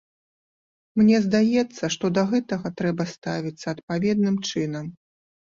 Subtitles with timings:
[1.01, 4.85] Мне здаецца, што да гэтага трэба ставіцца адпаведным чынам.